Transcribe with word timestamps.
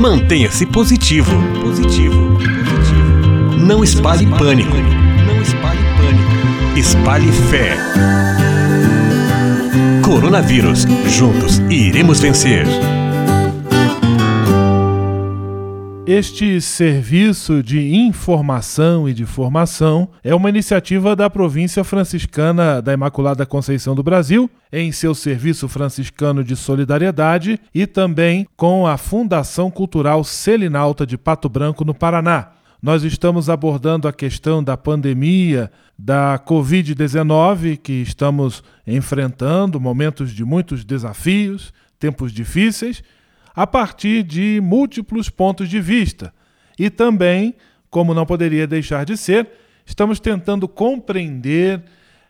Mantenha-se 0.00 0.64
positivo. 0.64 1.30
Positivo. 1.60 2.38
Positivo. 2.38 3.58
Não 3.58 3.84
espalhe 3.84 4.26
pânico. 4.26 4.74
Não 5.26 5.42
espalhe 5.42 5.78
pânico. 5.98 6.78
Espalhe 6.78 7.30
fé. 7.30 7.76
Coronavírus. 10.02 10.86
Juntos 11.06 11.58
iremos 11.68 12.18
vencer. 12.18 12.66
Este 16.12 16.60
serviço 16.60 17.62
de 17.62 17.94
informação 17.94 19.08
e 19.08 19.14
de 19.14 19.24
formação 19.24 20.08
é 20.24 20.34
uma 20.34 20.48
iniciativa 20.48 21.14
da 21.14 21.30
província 21.30 21.84
franciscana 21.84 22.82
da 22.82 22.92
Imaculada 22.92 23.46
Conceição 23.46 23.94
do 23.94 24.02
Brasil, 24.02 24.50
em 24.72 24.90
seu 24.90 25.14
serviço 25.14 25.68
franciscano 25.68 26.42
de 26.42 26.56
solidariedade 26.56 27.60
e 27.72 27.86
também 27.86 28.44
com 28.56 28.88
a 28.88 28.96
Fundação 28.96 29.70
Cultural 29.70 30.24
Selinalta 30.24 31.06
de 31.06 31.16
Pato 31.16 31.48
Branco, 31.48 31.84
no 31.84 31.94
Paraná. 31.94 32.54
Nós 32.82 33.04
estamos 33.04 33.48
abordando 33.48 34.08
a 34.08 34.12
questão 34.12 34.64
da 34.64 34.76
pandemia 34.76 35.70
da 35.96 36.40
Covid-19 36.44 37.76
que 37.76 38.02
estamos 38.02 38.64
enfrentando, 38.84 39.78
momentos 39.78 40.32
de 40.32 40.44
muitos 40.44 40.84
desafios, 40.84 41.72
tempos 42.00 42.32
difíceis 42.32 43.00
a 43.54 43.66
partir 43.66 44.22
de 44.22 44.60
múltiplos 44.62 45.28
pontos 45.28 45.68
de 45.68 45.80
vista. 45.80 46.32
E 46.78 46.88
também, 46.88 47.54
como 47.90 48.14
não 48.14 48.24
poderia 48.24 48.66
deixar 48.66 49.04
de 49.04 49.16
ser, 49.16 49.48
estamos 49.84 50.20
tentando 50.20 50.68
compreender 50.68 51.82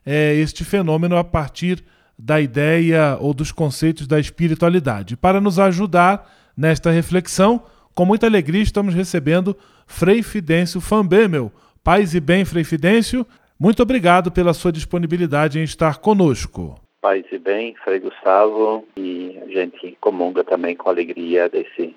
é, 0.05 0.35
este 0.35 0.65
fenômeno 0.65 1.17
a 1.17 1.25
partir 1.25 1.85
da 2.19 2.41
ideia 2.41 3.17
ou 3.21 3.33
dos 3.33 3.53
conceitos 3.53 4.07
da 4.07 4.19
espiritualidade. 4.19 5.17
Para 5.17 5.41
nos 5.41 5.59
ajudar 5.59 6.31
nesta 6.57 6.91
reflexão, 6.91 7.63
com 7.95 8.05
muita 8.05 8.27
alegria 8.27 8.63
estamos 8.63 8.95
recebendo 8.95 9.57
Frei 9.87 10.23
Fidêncio 10.23 10.81
Fambemel. 10.81 11.53
Paz 11.83 12.15
e 12.15 12.21
bem, 12.21 12.45
Frei 12.45 12.65
Fidêncio, 12.65 13.27
muito 13.59 13.83
obrigado 13.83 14.31
pela 14.31 14.53
sua 14.53 14.73
disponibilidade 14.73 15.59
em 15.59 15.63
estar 15.63 15.99
conosco 15.99 16.81
paz 17.01 17.25
e 17.33 17.39
bem, 17.39 17.75
Frei 17.83 17.99
Gustavo, 17.99 18.87
e 18.97 19.39
a 19.43 19.47
gente 19.47 19.97
comunga 20.01 20.45
também 20.45 20.77
com 20.77 20.91
alegria 20.91 21.49
desse, 21.49 21.95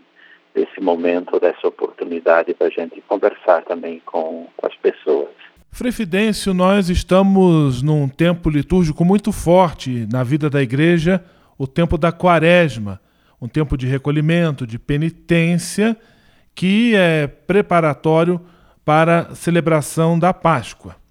desse 0.56 0.80
momento, 0.80 1.40
dessa 1.40 1.68
oportunidade 1.68 2.54
para 2.54 2.68
a 2.68 2.70
gente 2.70 3.02
conversar 3.02 3.64
também 3.64 4.02
com, 4.06 4.48
com 4.56 4.68
as 4.68 4.76
pessoas. 4.78 5.30
Frei 5.72 5.92
Fidêncio, 5.92 6.54
nós 6.54 6.90
estamos 6.90 7.82
num 7.82 8.08
tempo 8.08 8.50
litúrgico 8.50 9.04
muito 9.04 9.32
forte 9.32 10.08
na 10.12 10.24
vida 10.24 10.50
da 10.50 10.62
igreja, 10.62 11.24
o 11.58 11.68
tempo 11.68 11.98
da 11.98 12.12
quaresma, 12.12 13.02
um 13.42 13.48
tempo 13.48 13.76
de 13.76 13.88
recolhimento, 13.88 14.66
de 14.66 14.80
penitência, 14.80 15.98
que 16.56 16.96
é 16.96 17.28
preparatório 17.28 18.40
para 18.86 19.22
a 19.32 19.36
celebração 19.36 20.18
da 20.18 20.34
Páscoa. 20.34 21.03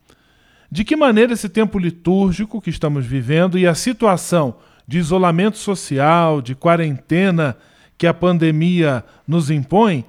De 0.75 0.85
que 0.85 0.97
maneira 0.97 1.35
esse 1.35 1.51
tempo 1.51 1.79
litúrgico 1.79 2.59
que 2.59 2.71
estamos 2.71 3.05
vivendo 3.05 3.59
e 3.59 3.67
a 3.67 3.75
situação 3.75 4.55
de 4.89 4.97
isolamento 4.97 5.59
social, 5.59 6.41
de 6.41 6.55
quarentena 6.55 7.59
que 7.99 8.07
a 8.07 8.15
pandemia 8.15 9.05
nos 9.29 9.51
impõe, 9.51 10.03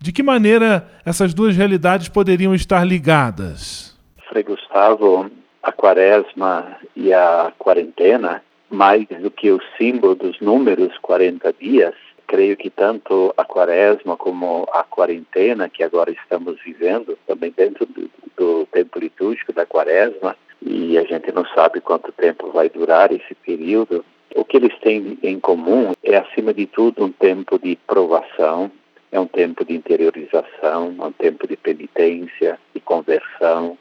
de 0.00 0.10
que 0.10 0.20
maneira 0.20 0.88
essas 1.06 1.32
duas 1.32 1.56
realidades 1.56 2.08
poderiam 2.08 2.52
estar 2.52 2.84
ligadas? 2.84 3.96
Frei 4.28 4.42
Gustavo, 4.42 5.30
a 5.62 5.70
quaresma 5.70 6.66
e 6.96 7.12
a 7.12 7.52
quarentena, 7.56 8.42
mais 8.68 9.06
do 9.06 9.30
que 9.30 9.52
o 9.52 9.60
símbolo 9.78 10.16
dos 10.16 10.40
números 10.40 10.98
40 11.00 11.54
dias, 11.60 11.94
creio 12.28 12.56
que 12.56 12.68
tanto 12.68 13.32
a 13.36 13.44
quaresma 13.44 14.16
como 14.16 14.68
a 14.72 14.84
quarentena 14.84 15.68
que 15.68 15.82
agora 15.82 16.10
estamos 16.10 16.60
vivendo, 16.62 17.18
também 17.26 17.50
dentro 17.50 17.86
do, 17.86 18.08
do 18.36 18.66
tempo 18.66 19.00
litúrgico 19.00 19.52
da 19.52 19.64
quaresma, 19.64 20.36
e 20.60 20.98
a 20.98 21.04
gente 21.04 21.32
não 21.32 21.46
sabe 21.46 21.80
quanto 21.80 22.12
tempo 22.12 22.50
vai 22.50 22.68
durar 22.68 23.10
esse 23.10 23.34
período, 23.34 24.04
o 24.34 24.44
que 24.44 24.58
eles 24.58 24.78
têm 24.80 25.18
em 25.22 25.40
comum 25.40 25.92
é, 26.04 26.16
acima 26.16 26.52
de 26.52 26.66
tudo, 26.66 27.04
um 27.04 27.10
tempo 27.10 27.58
de 27.58 27.76
provação, 27.86 28.70
é 29.10 29.18
um 29.18 29.26
tempo 29.26 29.64
de 29.64 29.74
interiorização, 29.74 30.94
é 31.00 31.04
um 31.04 31.12
tempo 31.12 31.48
de 31.48 31.56
penitência, 31.56 32.58
de 32.74 32.80
conversão, 32.80 33.78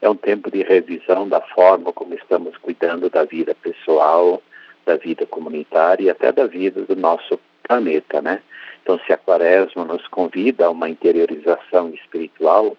é 0.00 0.08
um 0.08 0.16
tempo 0.16 0.50
de 0.50 0.62
revisão 0.62 1.28
da 1.28 1.42
forma 1.42 1.92
como 1.92 2.14
estamos 2.14 2.56
cuidando 2.56 3.10
da 3.10 3.24
vida 3.24 3.54
pessoal, 3.54 4.42
da 4.86 4.96
vida 4.96 5.26
comunitária 5.26 6.04
e 6.04 6.10
até 6.10 6.32
da 6.32 6.46
vida 6.46 6.80
do 6.80 6.96
nosso 6.96 7.38
planeta, 7.70 8.20
né? 8.20 8.42
Então, 8.82 8.98
se 9.06 9.12
a 9.12 9.16
quaresma 9.16 9.84
nos 9.84 10.04
convida 10.08 10.66
a 10.66 10.70
uma 10.70 10.88
interiorização 10.88 11.90
espiritual, 11.90 12.76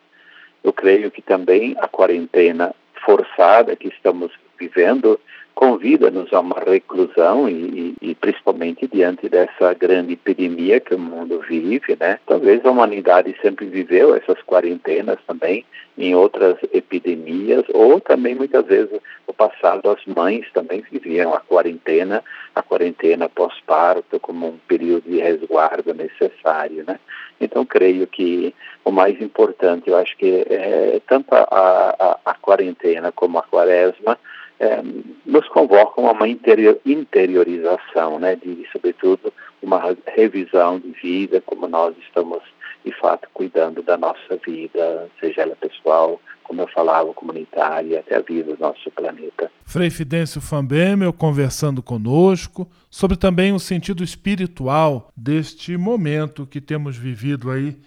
eu 0.62 0.74
creio 0.74 1.10
que 1.10 1.22
também 1.22 1.78
a 1.80 1.88
quarentena 1.88 2.76
forçada 3.06 3.74
que 3.76 3.88
estamos 3.88 4.34
vivendo 4.62 5.20
convida-nos 5.54 6.32
a 6.34 6.40
uma 6.40 6.60
reclusão 6.60 7.48
e, 7.50 7.54
e, 8.02 8.10
e, 8.10 8.16
principalmente 8.16 8.88
diante 8.88 9.28
dessa 9.28 9.74
grande 9.74 10.14
epidemia 10.14 10.80
que 10.80 10.96
o 10.96 11.00
mundo 11.00 11.40
vive, 11.48 11.98
né? 12.00 12.20
Talvez 12.26 12.66
a 12.66 12.72
humanidade 12.72 13.36
sempre 13.42 13.66
viveu 13.66 14.16
essas 14.16 14.42
quarentenas 14.44 15.20
também 15.28 15.66
em 15.98 16.16
outras 16.16 16.58
epidemias 16.74 17.66
ou 17.74 18.00
também 18.00 18.34
muitas 18.34 18.66
vezes 18.66 19.00
no 19.28 19.34
passado 19.34 19.90
as 19.90 20.04
mães 20.06 20.46
também 20.54 20.84
viviam 20.90 21.34
a 21.34 21.42
quarentena, 21.42 22.24
a 22.56 22.64
quarentena 22.64 23.28
pós-parto 23.28 24.20
como 24.20 24.48
um 24.48 24.58
período 24.68 25.04
de 25.10 25.20
resguardo 25.20 25.94
necessário, 25.94 26.84
né? 26.88 26.98
Então 27.40 27.66
creio 27.66 28.08
que 28.08 28.56
o 28.86 28.92
mais 28.92 29.22
importante, 29.22 29.90
eu 29.90 29.98
acho 29.98 30.16
que 30.18 30.46
é, 30.50 31.02
tanto 31.08 31.34
a, 31.34 31.46
a, 31.52 32.20
a 32.26 32.34
quarentena 32.36 33.12
como 33.12 33.38
a 33.38 33.44
quaresma 33.44 34.18
é, 34.62 34.80
nos 35.26 35.48
convocam 35.50 36.08
a 36.08 36.12
uma 36.12 36.28
interior, 36.28 36.80
interiorização, 36.86 38.20
né, 38.20 38.36
de, 38.36 38.64
sobretudo, 38.72 39.34
uma 39.60 39.98
revisão 40.16 40.80
de 40.80 40.92
vida, 40.92 41.42
como 41.42 41.68
nós 41.68 41.96
estamos, 42.06 42.44
de 42.86 42.92
fato, 43.00 43.28
cuidando 43.34 43.82
da 43.82 43.98
nossa 43.98 44.38
vida, 44.46 45.10
seja 45.20 45.42
ela 45.42 45.56
pessoal, 45.56 46.22
como 46.44 46.62
eu 46.62 46.68
falava, 46.68 47.12
comunitária, 47.12 48.02
até 48.02 48.18
a 48.18 48.22
vida 48.22 48.56
do 48.56 48.60
nosso 48.60 48.92
planeta. 48.92 49.52
Frei 49.66 49.90
Fidêncio 49.90 50.40
Fambemel 50.40 51.12
conversando 51.12 51.82
conosco 51.82 52.70
sobre 52.90 53.18
também 53.18 53.54
o 53.54 53.60
sentido 53.60 54.04
espiritual 54.04 55.10
deste 55.18 55.76
momento 55.76 56.46
que 56.46 56.62
temos 56.62 56.96
vivido 56.96 57.50
aí 57.50 57.78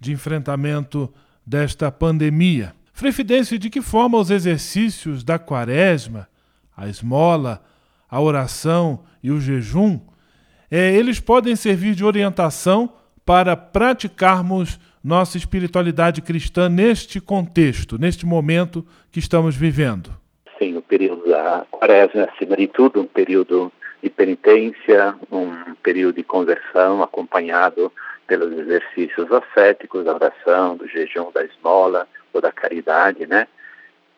de 0.00 0.12
enfrentamento 0.12 1.12
desta 1.44 1.90
pandemia. 1.90 2.72
Frei 3.00 3.12
Fidêncio, 3.12 3.58
de 3.58 3.70
que 3.70 3.80
forma 3.80 4.18
os 4.18 4.30
exercícios 4.30 5.24
da 5.24 5.38
quaresma, 5.38 6.28
a 6.76 6.86
esmola, 6.86 7.64
a 8.10 8.20
oração 8.20 9.04
e 9.22 9.30
o 9.30 9.40
jejum, 9.40 9.98
é, 10.70 10.94
eles 10.94 11.18
podem 11.18 11.56
servir 11.56 11.94
de 11.94 12.04
orientação 12.04 12.92
para 13.24 13.56
praticarmos 13.56 14.78
nossa 15.02 15.38
espiritualidade 15.38 16.20
cristã 16.20 16.68
neste 16.68 17.22
contexto, 17.22 17.98
neste 17.98 18.26
momento 18.26 18.86
que 19.10 19.18
estamos 19.18 19.56
vivendo? 19.56 20.10
Sim, 20.58 20.76
o 20.76 20.82
período 20.82 21.26
da 21.26 21.64
quaresma, 21.70 22.24
acima 22.24 22.54
de 22.54 22.66
tudo, 22.66 23.00
um 23.00 23.06
período 23.06 23.72
de 24.02 24.10
penitência, 24.10 25.14
um 25.32 25.74
período 25.82 26.16
de 26.16 26.22
conversão 26.22 27.02
acompanhado 27.02 27.90
pelos 28.26 28.52
exercícios 28.52 29.26
ascéticos, 29.32 30.04
da 30.04 30.14
oração, 30.16 30.76
do 30.76 30.86
jejum, 30.86 31.32
da 31.32 31.42
esmola, 31.42 32.06
ou 32.32 32.40
da 32.40 32.52
caridade, 32.52 33.26
né? 33.26 33.46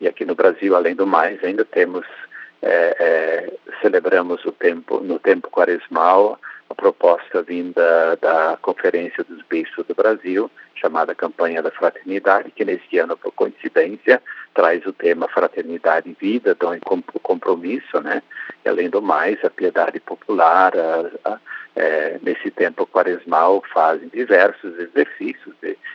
E 0.00 0.08
aqui 0.08 0.24
no 0.24 0.34
Brasil, 0.34 0.74
além 0.74 0.94
do 0.94 1.06
mais, 1.06 1.42
ainda 1.44 1.64
temos 1.64 2.06
é, 2.60 2.96
é, 2.98 3.52
celebramos 3.80 4.44
o 4.44 4.52
tempo 4.52 5.00
no 5.00 5.18
tempo 5.18 5.50
quaresmal 5.50 6.38
a 6.72 6.74
proposta 6.74 7.42
vinda 7.42 8.16
da 8.20 8.58
Conferência 8.62 9.22
dos 9.24 9.42
Bispos 9.42 9.86
do 9.86 9.94
Brasil, 9.94 10.50
chamada 10.74 11.14
Campanha 11.14 11.62
da 11.62 11.70
Fraternidade, 11.70 12.50
que 12.50 12.64
neste 12.64 12.98
ano, 12.98 13.16
por 13.16 13.30
coincidência, 13.32 14.22
traz 14.54 14.84
o 14.86 14.92
tema 14.92 15.28
Fraternidade 15.28 16.08
e 16.08 16.16
Vida, 16.18 16.54
dom 16.54 16.74
e 16.74 16.80
compromisso, 17.22 18.00
né? 18.00 18.22
E 18.64 18.68
além 18.68 18.88
do 18.88 19.02
mais, 19.02 19.44
a 19.44 19.50
piedade 19.50 20.00
popular, 20.00 20.72
a, 20.74 21.30
a, 21.30 21.38
é, 21.74 22.18
nesse 22.22 22.50
tempo 22.50 22.86
quaresmal, 22.86 23.62
fazem 23.72 24.08
diversos 24.08 24.78
exercícios, 24.78 25.54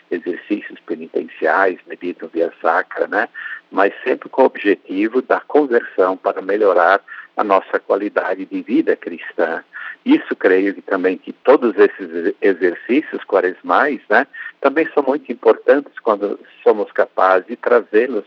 exercícios 0.09 0.79
penitenciais, 0.85 1.79
meditam 1.88 2.29
via 2.33 2.51
sacra, 2.62 3.07
né? 3.07 3.29
Mas 3.71 3.94
sempre 4.03 4.29
com 4.29 4.44
o 4.44 4.45
objetivo 4.45 5.21
da 5.21 5.39
conversão 5.41 6.18
para 6.18 6.41
melhorar 6.41 7.01
a 7.35 7.44
nossa 7.44 7.79
qualidade 7.79 8.45
de 8.45 8.62
vida 8.62 8.95
cristã. 8.95 9.63
Isso 10.03 10.35
creio 10.35 10.74
que 10.74 10.81
também 10.81 11.18
que 11.18 11.33
todos 11.33 11.75
esses 11.77 12.33
exercícios 12.41 13.24
quaresmais, 13.25 14.00
né, 14.09 14.25
também 14.62 14.88
são 14.94 15.03
muito 15.03 15.29
importantes 15.31 15.91
quando 16.00 16.39
somos 16.63 16.91
capazes 16.94 17.47
de 17.47 17.56
trazê-los 17.57 18.25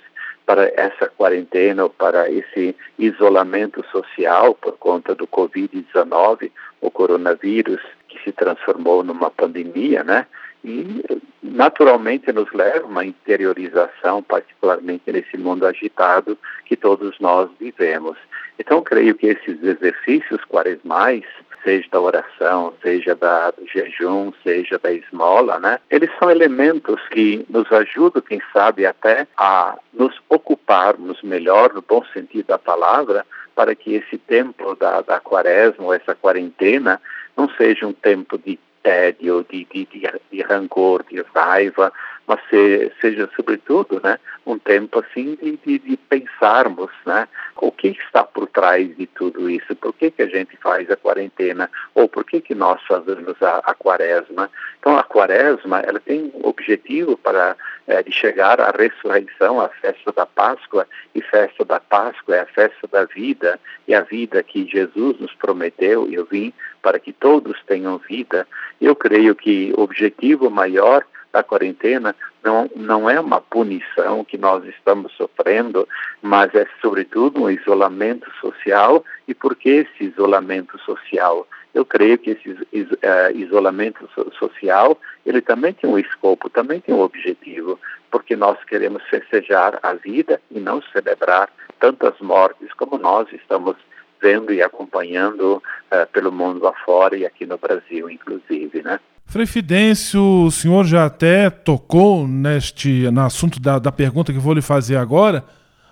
para 0.50 0.64
essa 0.74 1.06
quarentena 1.06 1.84
ou 1.84 1.90
para 1.90 2.28
esse 2.28 2.74
isolamento 2.98 3.84
social 3.92 4.52
por 4.52 4.76
conta 4.78 5.14
do 5.14 5.24
Covid-19, 5.24 6.50
o 6.80 6.90
coronavírus, 6.90 7.80
que 8.08 8.18
se 8.24 8.32
transformou 8.32 9.04
numa 9.04 9.30
pandemia, 9.30 10.02
né? 10.02 10.26
E 10.64 11.04
naturalmente 11.40 12.32
nos 12.32 12.52
leva 12.52 12.84
a 12.84 12.88
uma 12.88 13.04
interiorização, 13.04 14.24
particularmente 14.24 15.12
nesse 15.12 15.36
mundo 15.36 15.64
agitado 15.64 16.36
que 16.64 16.76
todos 16.76 17.20
nós 17.20 17.48
vivemos. 17.60 18.18
Então, 18.60 18.82
creio 18.82 19.14
que 19.14 19.26
esses 19.26 19.62
exercícios 19.62 20.44
quaresmais, 20.44 21.24
seja 21.64 21.88
da 21.90 21.98
oração, 21.98 22.74
seja 22.82 23.14
da, 23.14 23.50
do 23.52 23.66
jejum, 23.66 24.32
seja 24.42 24.78
da 24.78 24.92
esmola, 24.92 25.58
né? 25.58 25.78
Eles 25.90 26.10
são 26.18 26.30
elementos 26.30 27.00
que 27.08 27.44
nos 27.48 27.72
ajudam, 27.72 28.20
quem 28.20 28.40
sabe, 28.52 28.84
até 28.84 29.26
a 29.34 29.78
nos 29.94 30.14
ocuparmos 30.28 31.22
melhor, 31.22 31.72
no 31.72 31.80
bom 31.80 32.04
sentido 32.12 32.48
da 32.48 32.58
palavra, 32.58 33.24
para 33.54 33.74
que 33.74 33.94
esse 33.94 34.18
tempo 34.18 34.74
da, 34.76 35.00
da 35.00 35.18
quaresma, 35.18 35.96
essa 35.96 36.14
quarentena, 36.14 37.00
não 37.34 37.48
seja 37.56 37.86
um 37.86 37.94
tempo 37.94 38.36
de 38.36 38.58
tédio, 38.82 39.44
de, 39.50 39.66
de, 39.72 39.86
de, 39.86 40.20
de 40.30 40.42
rancor, 40.42 41.02
de 41.10 41.24
raiva, 41.34 41.90
mas 42.30 42.38
se, 42.48 42.92
seja 43.00 43.28
sobretudo 43.34 44.00
né, 44.04 44.16
um 44.46 44.56
tempo 44.56 45.00
assim 45.00 45.36
de, 45.42 45.56
de, 45.66 45.78
de, 45.80 45.96
pensarmos 45.96 46.88
né, 47.04 47.26
o 47.56 47.72
que 47.72 47.88
está 47.88 48.22
por 48.22 48.46
trás 48.46 48.96
de 48.96 49.04
tudo 49.08 49.50
isso, 49.50 49.74
por 49.74 49.92
que, 49.92 50.12
que 50.12 50.22
a 50.22 50.28
gente 50.28 50.56
faz 50.58 50.88
a 50.88 50.96
quarentena 50.96 51.68
ou 51.92 52.08
por 52.08 52.24
que, 52.24 52.40
que 52.40 52.54
nós 52.54 52.80
fazemos 52.86 53.34
a, 53.42 53.58
a 53.64 53.74
quaresma. 53.74 54.48
Então 54.78 54.96
a 54.96 55.02
quaresma 55.02 55.80
ela 55.80 55.98
tem 55.98 56.30
um 56.32 56.46
objetivo 56.48 57.16
para 57.16 57.56
é, 57.88 58.00
de 58.04 58.12
chegar 58.12 58.60
à 58.60 58.70
ressurreição, 58.70 59.60
à 59.60 59.68
festa 59.68 60.12
da 60.12 60.24
Páscoa, 60.24 60.86
e 61.12 61.20
festa 61.20 61.64
da 61.64 61.80
Páscoa 61.80 62.36
é 62.36 62.40
a 62.42 62.46
festa 62.46 62.86
da 62.86 63.06
vida, 63.06 63.58
e 63.88 63.94
a 63.96 64.02
vida 64.02 64.40
que 64.44 64.64
Jesus 64.68 65.18
nos 65.18 65.34
prometeu, 65.34 66.08
eu 66.08 66.24
vim 66.24 66.52
para 66.80 67.00
que 67.00 67.12
todos 67.12 67.60
tenham 67.66 67.98
vida. 67.98 68.46
Eu 68.80 68.94
creio 68.94 69.34
que 69.34 69.74
o 69.76 69.82
objetivo 69.82 70.48
maior 70.48 71.04
da 71.32 71.42
quarentena 71.42 72.14
não, 72.42 72.70
não 72.74 73.08
é 73.08 73.20
uma 73.20 73.40
punição 73.40 74.24
que 74.24 74.38
nós 74.38 74.64
estamos 74.64 75.12
sofrendo, 75.12 75.86
mas 76.22 76.54
é 76.54 76.66
sobretudo 76.80 77.42
um 77.42 77.50
isolamento 77.50 78.30
social. 78.40 79.04
E 79.28 79.34
por 79.34 79.54
que 79.54 79.68
esse 79.68 80.04
isolamento 80.04 80.78
social? 80.80 81.46
Eu 81.74 81.84
creio 81.84 82.18
que 82.18 82.30
esse 82.30 82.50
uh, 82.50 83.36
isolamento 83.36 84.08
social 84.38 84.98
ele 85.24 85.40
também 85.40 85.72
tem 85.72 85.88
um 85.88 85.98
escopo, 85.98 86.50
também 86.50 86.80
tem 86.80 86.94
um 86.94 87.00
objetivo, 87.00 87.78
porque 88.10 88.34
nós 88.34 88.62
queremos 88.64 89.02
festejar 89.04 89.78
a 89.82 89.92
vida 89.94 90.40
e 90.50 90.58
não 90.58 90.82
celebrar 90.82 91.48
tantas 91.78 92.18
mortes 92.20 92.72
como 92.72 92.98
nós 92.98 93.32
estamos 93.32 93.76
vendo 94.20 94.52
e 94.52 94.62
acompanhando 94.62 95.62
uh, 95.92 96.06
pelo 96.12 96.32
mundo 96.32 96.66
afora 96.66 97.16
e 97.16 97.24
aqui 97.24 97.46
no 97.46 97.56
Brasil, 97.56 98.10
inclusive, 98.10 98.82
né? 98.82 98.98
Frei 99.30 99.46
Fidêncio, 99.46 100.20
o 100.20 100.50
senhor 100.50 100.84
já 100.84 101.06
até 101.06 101.48
tocou 101.48 102.26
neste 102.26 103.08
no 103.12 103.20
assunto 103.20 103.60
da, 103.60 103.78
da 103.78 103.92
pergunta 103.92 104.32
que 104.32 104.40
vou 104.40 104.52
lhe 104.52 104.60
fazer 104.60 104.96
agora, 104.96 105.44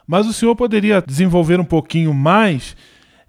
mas 0.05 0.27
o 0.27 0.33
senhor 0.33 0.57
poderia 0.57 1.01
desenvolver 1.01 1.61
um 1.61 1.65
pouquinho 1.65 2.13
mais? 2.13 2.77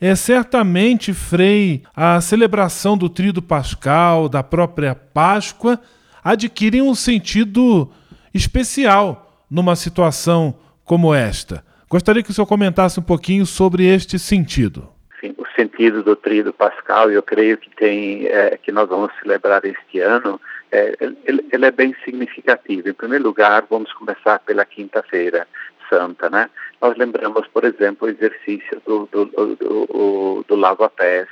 É 0.02 0.16
certamente, 0.16 1.14
Frei, 1.14 1.84
a 1.96 2.20
celebração 2.22 2.98
do 2.98 3.08
Tríduo 3.08 3.44
Pascal, 3.44 4.28
da 4.28 4.42
própria 4.42 4.96
Páscoa, 4.96 5.80
adquirem 6.24 6.82
um 6.82 6.96
sentido 6.96 7.92
especial 8.34 9.46
numa 9.48 9.76
situação 9.76 10.56
como 10.84 11.14
esta. 11.14 11.64
Gostaria 11.88 12.24
que 12.24 12.32
o 12.32 12.34
senhor 12.34 12.48
comentasse 12.48 13.00
um 13.00 13.04
pouquinho 13.04 13.46
sobre 13.46 13.86
este 13.86 14.18
sentido 14.18 14.90
sentido 15.60 16.02
do 16.02 16.16
tríduo 16.16 16.54
pascal, 16.54 17.12
eu 17.12 17.22
creio 17.22 17.58
que 17.58 17.70
tem 17.76 18.28
é, 18.28 18.58
que 18.58 18.72
nós 18.72 18.88
vamos 18.88 19.12
celebrar 19.22 19.66
este 19.66 20.00
ano, 20.00 20.40
é, 20.72 20.96
ele, 21.26 21.46
ele, 21.52 21.66
é 21.66 21.72
bem 21.72 21.94
significativo. 22.06 22.88
Em 22.88 22.94
primeiro 22.94 23.26
lugar, 23.26 23.66
vamos 23.70 23.92
começar 23.92 24.40
pela 24.40 24.64
quinta-feira 24.64 25.46
santa, 25.90 26.30
né? 26.30 26.50
Nós 26.82 26.96
lembramos, 26.96 27.46
por 27.48 27.66
exemplo, 27.66 28.08
o 28.08 28.12
exercício 28.12 28.82
do, 28.86 29.10
do, 29.12 29.26
do, 29.26 30.46
do, 30.48 30.56
Lago 30.56 30.84
a 30.84 30.90
Pés, 30.90 31.28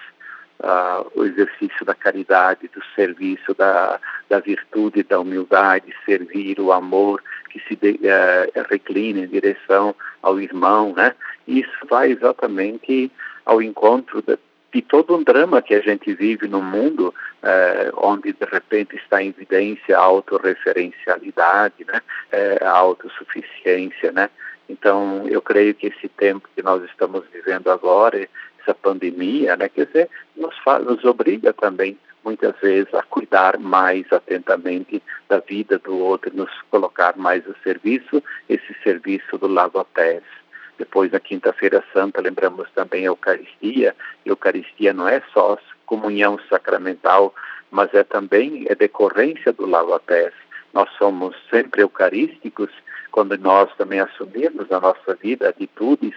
uh, 0.59 1.09
o 1.15 1.23
exercício 1.23 1.85
da 1.85 1.93
caridade, 1.93 2.69
do 2.73 2.83
serviço, 2.95 3.53
da, 3.53 3.99
da 4.27 4.39
virtude, 4.39 5.03
da 5.03 5.19
humildade, 5.19 5.95
servir, 6.05 6.59
o 6.59 6.73
amor 6.73 7.21
que 7.49 7.61
se 7.67 7.75
de, 7.75 7.91
uh, 7.91 8.65
reclina 8.69 9.19
em 9.19 9.27
direção 9.27 9.95
ao 10.21 10.39
irmão, 10.41 10.93
né? 10.97 11.15
Isso 11.47 11.77
vai 11.89 12.11
exatamente 12.11 13.09
ao 13.47 13.61
encontro 13.61 14.21
de, 14.21 14.37
de 14.73 14.81
todo 14.81 15.15
um 15.15 15.23
drama 15.23 15.61
que 15.61 15.73
a 15.73 15.79
gente 15.79 16.13
vive 16.13 16.49
no 16.49 16.61
mundo, 16.61 17.15
eh, 17.41 17.91
onde 17.95 18.33
de 18.33 18.45
repente 18.45 18.97
está 18.97 19.23
em 19.23 19.29
evidência 19.29 19.97
a 19.97 20.01
autorreferencialidade, 20.01 21.85
né, 21.85 22.01
eh, 22.29 22.59
a 22.61 22.71
autossuficiência, 22.71 24.11
né. 24.11 24.29
Então, 24.69 25.25
eu 25.29 25.41
creio 25.41 25.73
que 25.73 25.87
esse 25.87 26.09
tempo 26.09 26.49
que 26.53 26.61
nós 26.61 26.83
estamos 26.83 27.23
vivendo 27.31 27.71
agora, 27.71 28.27
essa 28.59 28.75
pandemia, 28.75 29.55
né, 29.55 29.69
quer 29.69 29.85
dizer, 29.85 30.09
nos, 30.35 30.55
faz, 30.57 30.83
nos 30.83 31.05
obriga 31.05 31.53
também 31.53 31.97
muitas 32.21 32.53
vezes 32.59 32.93
a 32.93 33.01
cuidar 33.03 33.57
mais 33.57 34.11
atentamente 34.11 35.01
da 35.29 35.39
vida 35.39 35.79
do 35.79 35.97
outro, 35.97 36.35
nos 36.35 36.51
colocar 36.69 37.15
mais 37.15 37.49
a 37.49 37.53
serviço, 37.63 38.21
esse 38.49 38.75
serviço 38.83 39.37
do 39.37 39.47
lado 39.47 39.79
a 39.79 39.85
pés. 39.85 40.23
Depois, 40.77 41.11
na 41.11 41.19
Quinta-feira 41.19 41.83
Santa, 41.91 42.21
lembramos 42.21 42.69
também 42.71 43.03
a 43.03 43.07
Eucaristia. 43.07 43.95
A 44.25 44.29
Eucaristia 44.29 44.93
não 44.93 45.07
é 45.07 45.21
só 45.33 45.57
comunhão 45.85 46.39
sacramental, 46.49 47.33
mas 47.71 47.93
é 47.93 48.03
também 48.03 48.65
é 48.69 48.75
decorrência 48.75 49.51
do 49.53 49.65
lava-pés. 49.65 50.33
Nós 50.73 50.89
somos 50.97 51.35
sempre 51.49 51.81
eucarísticos 51.81 52.69
quando 53.11 53.37
nós 53.37 53.73
também 53.77 53.99
assumirmos 53.99 54.69
na 54.69 54.79
nossa 54.79 55.15
vida 55.15 55.49
atitudes 55.49 56.13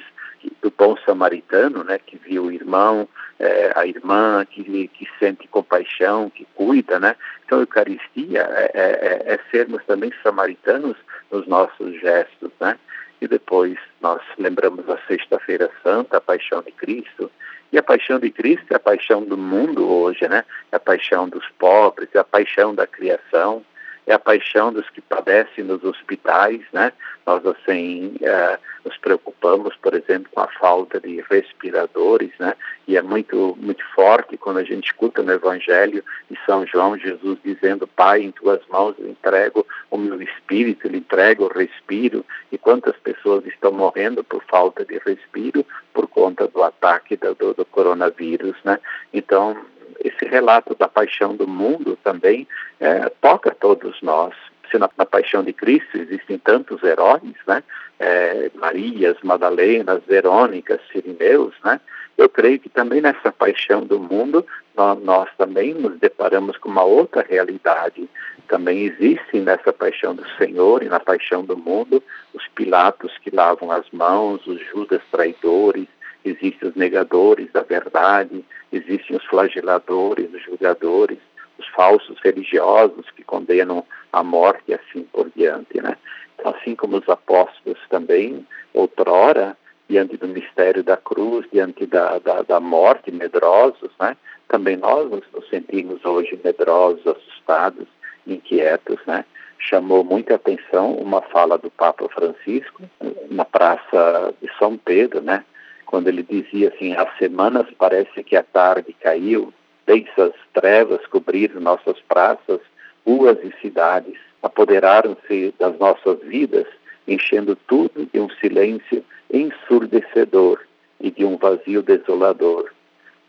do 0.62 0.70
bom 0.70 0.96
samaritano, 1.04 1.84
né, 1.84 1.98
que 1.98 2.16
viu 2.16 2.44
o 2.44 2.52
irmão, 2.52 3.08
é, 3.38 3.72
a 3.74 3.86
irmã, 3.86 4.44
que, 4.44 4.88
que 4.88 5.08
sente 5.18 5.48
compaixão, 5.48 6.30
que 6.30 6.46
cuida, 6.54 6.98
né? 6.98 7.16
Então, 7.44 7.58
a 7.58 7.62
Eucaristia 7.62 8.42
é, 8.50 8.70
é, 8.74 8.82
é, 8.82 9.34
é 9.34 9.40
sermos 9.50 9.84
também 9.84 10.12
samaritanos 10.22 10.96
nos 11.30 11.46
nossos 11.46 11.98
gestos, 12.00 12.50
né? 12.60 12.78
E 13.20 13.28
depois 13.28 13.78
nós 14.00 14.22
lembramos 14.38 14.88
a 14.88 14.98
Sexta-feira 15.06 15.70
Santa, 15.82 16.16
a 16.16 16.20
Paixão 16.20 16.62
de 16.62 16.72
Cristo. 16.72 17.30
E 17.72 17.78
a 17.78 17.82
paixão 17.82 18.18
de 18.18 18.30
Cristo 18.30 18.72
é 18.72 18.76
a 18.76 18.80
paixão 18.80 19.22
do 19.22 19.36
mundo 19.36 19.88
hoje, 19.88 20.26
né? 20.26 20.44
É 20.72 20.76
a 20.76 20.80
paixão 20.80 21.28
dos 21.28 21.46
pobres, 21.58 22.08
é 22.14 22.18
a 22.18 22.24
paixão 22.24 22.74
da 22.74 22.86
criação, 22.86 23.64
é 24.06 24.14
a 24.14 24.18
paixão 24.18 24.72
dos 24.72 24.88
que 24.90 25.00
padecem 25.00 25.64
nos 25.64 25.84
hospitais, 25.84 26.60
né? 26.72 26.92
Nós, 27.26 27.44
assim, 27.46 28.16
uh, 28.20 28.58
nos 28.84 28.96
preocupamos, 28.96 29.76
por 29.76 29.94
exemplo, 29.94 30.30
com 30.32 30.40
a 30.40 30.48
falta 30.48 31.00
de 31.00 31.22
respiradores, 31.30 32.30
né? 32.38 32.54
E 32.88 32.96
é 32.96 33.02
muito, 33.02 33.56
muito 33.60 33.84
forte 33.94 34.36
quando 34.36 34.58
a 34.58 34.64
gente 34.64 34.86
escuta 34.86 35.22
no 35.22 35.32
Evangelho 35.32 36.02
de 36.30 36.38
São 36.44 36.66
João, 36.66 36.98
Jesus 36.98 37.38
dizendo, 37.44 37.86
Pai, 37.86 38.22
em 38.22 38.32
tuas 38.32 38.60
mãos 38.68 38.94
eu 38.98 39.08
entrego 39.08 39.66
o 39.90 39.98
meu 39.98 40.20
espírito, 40.20 40.86
ele 40.86 40.98
entrega 40.98 41.42
o 41.42 41.48
respiro. 41.48 42.24
E 42.50 42.58
quantas 42.58 42.96
pessoas 42.96 43.46
estão 43.46 43.70
morrendo 43.70 44.24
por 44.24 44.42
falta 44.44 44.84
de 44.84 44.98
respiro 44.98 45.64
por 45.92 46.08
conta 46.08 46.48
do 46.48 46.62
ataque 46.62 47.16
do, 47.16 47.34
do 47.54 47.64
coronavírus, 47.66 48.56
né? 48.64 48.78
Então, 49.12 49.56
esse 50.04 50.24
relato 50.24 50.74
da 50.74 50.88
paixão 50.88 51.36
do 51.36 51.46
mundo 51.46 51.98
também 52.02 52.46
é, 52.78 53.08
toca 53.20 53.54
todos 53.54 54.00
nós. 54.02 54.34
Se 54.70 54.78
na, 54.78 54.88
na, 54.96 55.04
paixão 55.04 55.42
de 55.42 55.52
Cristo 55.52 55.96
existem 55.96 56.38
tantos 56.38 56.82
heróis, 56.82 57.34
né? 57.46 57.62
É, 57.98 58.50
Marias, 58.54 59.16
Madalenas, 59.22 60.02
Verônicas, 60.06 60.80
Sirineus, 60.90 61.54
né? 61.64 61.80
Eu 62.16 62.28
creio 62.28 62.58
que 62.58 62.68
também 62.68 63.00
nessa 63.00 63.32
paixão 63.32 63.82
do 63.82 63.98
mundo 63.98 64.46
nós, 64.76 65.02
nós 65.02 65.28
também 65.36 65.74
nos 65.74 65.98
deparamos 65.98 66.56
com 66.58 66.68
uma 66.68 66.84
outra 66.84 67.24
realidade. 67.28 68.08
Também 68.46 68.84
existe 68.84 69.38
nessa 69.38 69.72
paixão 69.72 70.14
do 70.14 70.26
Senhor 70.36 70.82
e 70.82 70.88
na 70.88 71.00
paixão 71.00 71.44
do 71.44 71.56
mundo 71.56 72.02
os 72.34 72.46
Pilatos 72.48 73.16
que 73.18 73.34
lavam 73.34 73.70
as 73.70 73.88
mãos, 73.90 74.46
os 74.46 74.60
Judas 74.66 75.00
traidores, 75.10 75.88
existem 76.24 76.68
os 76.68 76.74
negadores 76.74 77.50
da 77.52 77.62
verdade, 77.62 78.44
existem 78.72 79.16
os 79.16 79.24
flageladores, 79.26 80.32
os 80.32 80.42
julgadores, 80.42 81.18
os 81.58 81.66
falsos 81.68 82.18
religiosos 82.22 83.10
que 83.10 83.22
condenam 83.22 83.84
a 84.12 84.22
morte 84.22 84.64
e 84.68 84.74
assim 84.74 85.02
por 85.12 85.30
diante, 85.34 85.80
né? 85.80 85.96
Então, 86.34 86.54
assim 86.54 86.74
como 86.74 86.96
os 86.96 87.08
apóstolos 87.08 87.78
também, 87.90 88.46
outrora, 88.72 89.56
diante 89.88 90.16
do 90.16 90.28
mistério 90.28 90.82
da 90.82 90.96
cruz, 90.96 91.46
diante 91.52 91.84
da, 91.84 92.18
da, 92.18 92.42
da 92.42 92.60
morte, 92.60 93.10
medrosos, 93.10 93.90
né? 94.00 94.16
Também 94.48 94.76
nós 94.76 95.10
nos 95.10 95.48
sentimos 95.48 96.04
hoje 96.04 96.38
medrosos, 96.42 97.06
assustados, 97.06 97.86
inquietos, 98.26 98.98
né? 99.06 99.24
Chamou 99.58 100.02
muita 100.02 100.36
atenção 100.36 100.94
uma 100.94 101.20
fala 101.20 101.58
do 101.58 101.70
Papa 101.70 102.08
Francisco 102.08 102.82
na 103.30 103.44
Praça 103.44 104.34
de 104.40 104.50
São 104.58 104.78
Pedro, 104.78 105.20
né? 105.20 105.44
Quando 105.90 106.06
ele 106.06 106.22
dizia 106.22 106.68
assim: 106.68 106.94
as 106.94 107.18
semanas 107.18 107.66
parece 107.76 108.22
que 108.22 108.36
a 108.36 108.44
tarde 108.44 108.94
caiu, 109.00 109.52
densas 109.84 110.32
trevas 110.54 111.04
cobrir 111.06 111.52
nossas 111.58 111.98
praças, 112.02 112.60
ruas 113.04 113.36
e 113.42 113.52
cidades, 113.60 114.16
apoderaram-se 114.40 115.52
das 115.58 115.76
nossas 115.80 116.20
vidas, 116.20 116.66
enchendo 117.08 117.56
tudo 117.66 118.08
de 118.12 118.20
um 118.20 118.30
silêncio 118.40 119.04
ensurdecedor 119.32 120.60
e 121.00 121.10
de 121.10 121.24
um 121.24 121.36
vazio 121.36 121.82
desolador. 121.82 122.70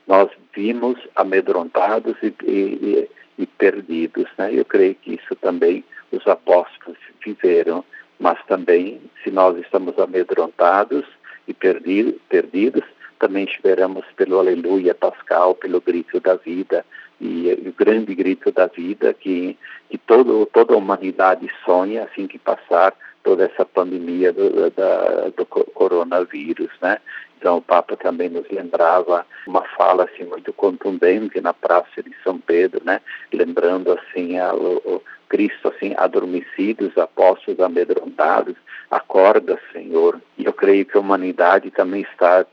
Nós 0.07 0.29
vimos 0.53 0.99
amedrontados 1.15 2.15
e, 2.21 2.33
e, 2.43 3.09
e 3.39 3.45
perdidos. 3.47 4.27
Né? 4.37 4.51
Eu 4.53 4.65
creio 4.65 4.93
que 4.95 5.15
isso 5.15 5.35
também 5.35 5.83
os 6.11 6.27
apóstolos 6.27 6.97
viveram, 7.25 7.83
mas 8.19 8.37
também, 8.45 9.01
se 9.23 9.31
nós 9.31 9.57
estamos 9.57 9.97
amedrontados 9.97 11.05
e 11.47 11.53
perdidos, 11.53 12.15
perdidos. 12.29 12.83
Também 13.19 13.45
esperamos 13.45 14.05
pelo 14.15 14.39
aleluia 14.39 14.95
pascal, 14.95 15.53
pelo 15.53 15.79
grito 15.79 16.19
da 16.19 16.35
vida, 16.35 16.83
e 17.19 17.51
o 17.67 17.73
grande 17.73 18.15
grito 18.15 18.51
da 18.51 18.65
vida 18.65 19.13
que, 19.13 19.55
que 19.89 19.97
todo, 19.97 20.45
toda 20.47 20.73
a 20.73 20.77
humanidade 20.77 21.47
sonha 21.63 22.03
assim 22.03 22.25
que 22.25 22.39
passar 22.39 22.95
toda 23.23 23.45
essa 23.45 23.65
pandemia 23.65 24.33
do, 24.33 24.69
da, 24.71 25.29
do 25.35 25.45
coronavírus, 25.45 26.69
né? 26.81 26.97
Então 27.37 27.57
o 27.57 27.61
Papa 27.61 27.97
também 27.97 28.29
nos 28.29 28.47
lembrava 28.51 29.25
uma 29.47 29.63
fala 29.75 30.03
assim 30.03 30.23
muito 30.25 30.53
contundente 30.53 31.41
na 31.41 31.53
Praça 31.53 32.03
de 32.03 32.15
São 32.23 32.37
Pedro, 32.37 32.81
né? 32.85 33.01
Lembrando 33.33 33.91
assim 33.91 34.39
o, 34.39 35.01
Cristo 35.27 35.69
assim 35.69 35.93
adormecidos, 35.97 36.97
apóstolos 36.97 37.59
amedrontados, 37.61 38.55
acorda, 38.91 39.57
Senhor. 39.71 40.21
E 40.37 40.45
eu 40.45 40.51
creio 40.51 40.85
que 40.85 40.97
a 40.97 40.99
humanidade 40.99 41.71
também 41.71 42.01
está 42.01 42.45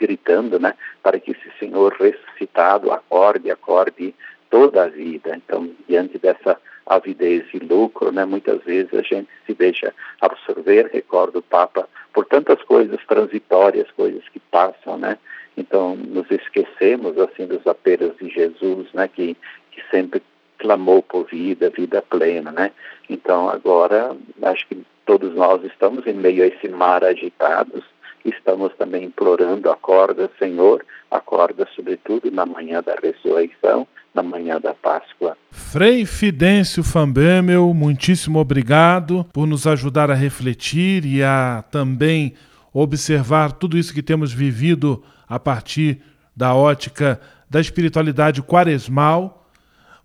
gritando, 0.00 0.58
né, 0.58 0.74
para 1.00 1.20
que 1.20 1.30
esse 1.30 1.50
Senhor 1.60 1.92
ressuscitado 1.92 2.92
acorde, 2.92 3.52
acorde 3.52 4.12
toda 4.50 4.82
a 4.82 4.88
vida. 4.88 5.36
Então, 5.36 5.70
diante 5.88 6.18
dessa 6.18 6.58
avidez 6.86 7.44
e 7.52 7.58
lucro, 7.58 8.12
né, 8.12 8.24
muitas 8.24 8.62
vezes 8.64 8.92
a 8.94 9.02
gente 9.02 9.28
se 9.46 9.54
deixa 9.54 9.94
absorver, 10.20 10.90
recorda 10.92 11.38
o 11.38 11.42
Papa, 11.42 11.88
por 12.12 12.26
tantas 12.26 12.62
coisas 12.62 13.00
transitórias, 13.06 13.90
coisas 13.92 14.22
que 14.28 14.38
passam, 14.38 14.96
né? 14.98 15.18
Então, 15.56 15.96
nos 15.96 16.30
esquecemos, 16.30 17.16
assim, 17.18 17.46
dos 17.46 17.66
apelos 17.66 18.16
de 18.18 18.28
Jesus, 18.28 18.92
né, 18.92 19.08
que, 19.08 19.36
que 19.70 19.82
sempre 19.90 20.22
clamou 20.58 21.02
por 21.02 21.24
vida, 21.26 21.70
vida 21.70 22.02
plena, 22.02 22.50
né? 22.52 22.70
Então, 23.08 23.48
agora, 23.48 24.16
acho 24.42 24.66
que 24.66 24.84
todos 25.06 25.34
nós 25.34 25.62
estamos 25.64 26.06
em 26.06 26.14
meio 26.14 26.42
a 26.42 26.46
esse 26.46 26.68
mar 26.68 27.04
agitados, 27.04 27.84
estamos 28.24 28.72
também 28.76 29.04
implorando, 29.04 29.70
acorda, 29.70 30.30
Senhor, 30.38 30.84
acorda 31.10 31.66
sobretudo 31.76 32.30
na 32.30 32.46
manhã 32.46 32.82
da 32.82 32.94
ressurreição, 32.94 33.86
na 34.14 34.22
manhã 34.22 34.60
da 34.60 34.74
Páscoa. 34.74 35.36
Frei 35.50 36.06
Fidêncio 36.06 36.82
Fambemel, 36.82 37.72
muitíssimo 37.74 38.38
obrigado 38.38 39.24
por 39.32 39.46
nos 39.46 39.66
ajudar 39.66 40.10
a 40.10 40.14
refletir 40.14 41.04
e 41.04 41.22
a 41.22 41.64
também 41.70 42.34
observar 42.72 43.52
tudo 43.52 43.76
isso 43.76 43.94
que 43.94 44.02
temos 44.02 44.32
vivido 44.32 45.02
a 45.28 45.38
partir 45.38 46.00
da 46.36 46.54
ótica 46.54 47.20
da 47.48 47.60
espiritualidade 47.60 48.42
quaresmal. 48.42 49.48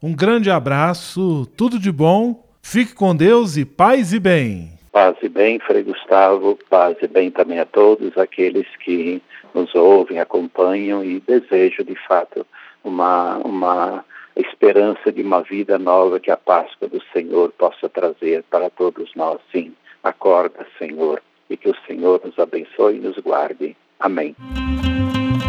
Um 0.02 0.14
grande 0.14 0.50
abraço, 0.50 1.48
tudo 1.58 1.80
de 1.80 1.92
bom, 1.92 2.48
fique 2.62 2.94
com 2.94 3.16
Deus 3.16 3.58
e 3.58 3.66
paz 3.66 4.14
e 4.14 4.20
bem. 4.20 4.79
Paz 4.92 5.16
e 5.22 5.30
bem, 5.30 5.60
Frei 5.60 5.84
Gustavo, 5.84 6.58
paz 6.70 6.98
e 7.02 7.08
bem 7.08 7.30
também 7.30 7.60
a 7.60 7.66
todos 7.66 8.18
aqueles 8.18 8.66
que 8.84 9.22
nos 9.54 9.74
ouvem, 9.76 10.20
acompanham 10.20 11.04
e 11.04 11.20
desejo 11.20 11.84
de 11.84 11.96
fato 12.08 12.46
uma, 12.84 13.38
uma 13.38 14.04
esperança 14.36 15.12
de 15.12 15.22
uma 15.22 15.42
vida 15.42 15.78
nova 15.78 16.20
que 16.20 16.32
a 16.32 16.38
Páscoa 16.38 16.88
do 16.88 17.02
Senhor 17.14 17.52
possa 17.52 17.88
trazer 17.88 18.44
para 18.50 18.70
todos 18.70 19.12
nós. 19.16 19.40
Sim, 19.52 19.74
acorda, 20.04 20.66
Senhor, 20.78 21.22
e 21.50 21.58
que 21.58 21.70
o 21.70 21.76
Senhor 21.86 22.22
nos 22.24 22.38
abençoe 22.40 22.98
e 22.98 23.00
nos 23.00 23.18
guarde. 23.18 23.76
Amém. 24.00 24.36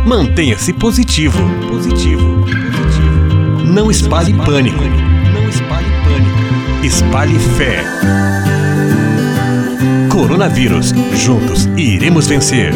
Mantenha-se 0.06 0.73
positivo, 0.75 1.38
positivo, 1.68 2.44
positivo. 2.44 3.73
Não 3.73 3.90
espalhe 3.90 4.32
pânico, 4.44 4.82
não 5.32 5.49
espalhe 5.49 5.87
pânico. 6.04 6.85
Espalhe 6.85 7.38
fé. 7.56 8.60
Coronavírus. 10.21 10.93
Juntos 11.25 11.67
iremos 11.79 12.29
vencer. 12.29 12.75